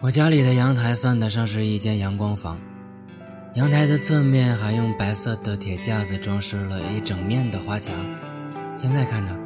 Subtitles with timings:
[0.00, 2.56] 我家里的阳台算得上是一间阳光房，
[3.54, 7.92] 阳台的侧面还用白色的铁架子装饰了一整面的花墙。
[8.76, 9.36] 现在看着，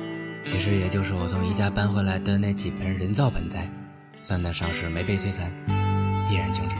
[0.44, 3.66] 其实也就是我从宜家搬回来的那几盆人造盆栽，
[4.20, 5.50] 算得上是没被摧残，
[6.30, 6.76] 依然清楚。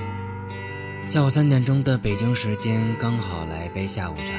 [1.07, 4.35] 下午三点钟的北京时间，刚好来杯下午茶，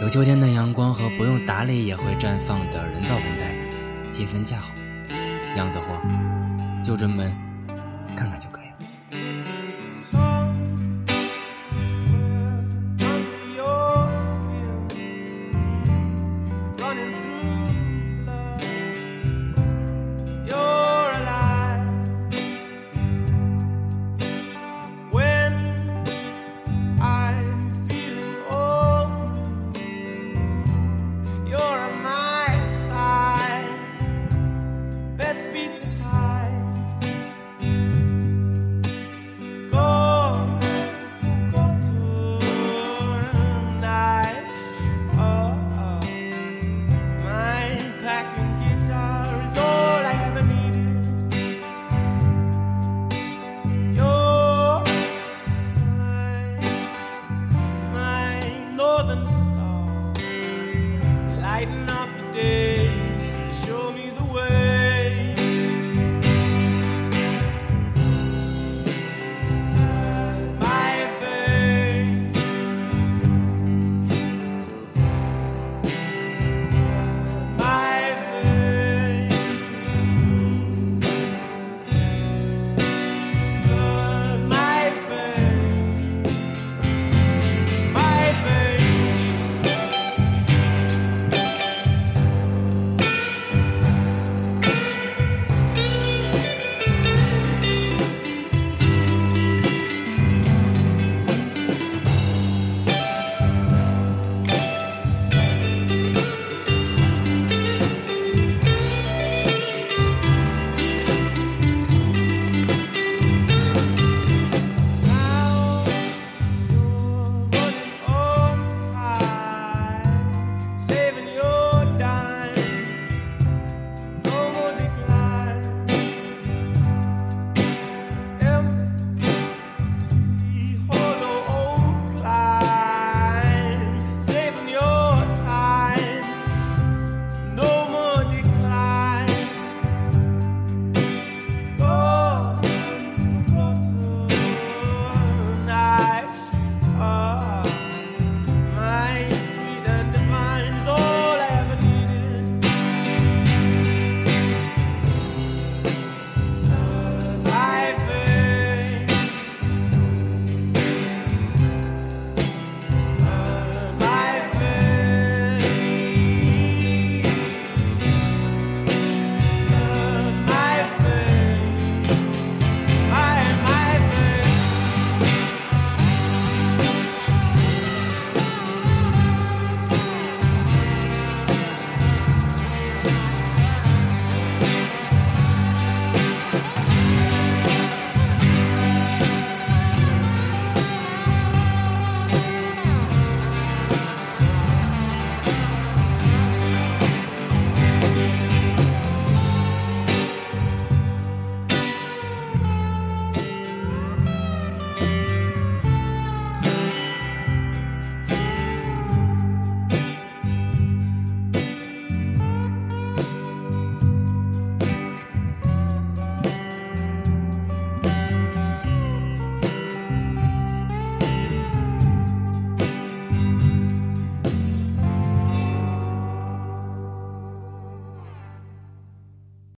[0.00, 3.54] 有秋天的阳光和不用打理也会绽放的人造盆栽，
[4.10, 4.74] 气氛恰好，
[5.56, 5.96] 样子货，
[6.82, 7.22] 就这么
[8.14, 8.61] 看看就可以。